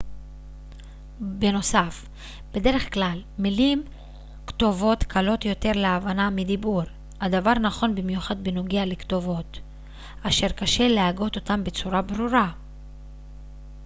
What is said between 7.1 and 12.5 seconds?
הדבר נכון במיוחד בנוגע לכתובות אשר קשה להגות אותן בצורה ברורה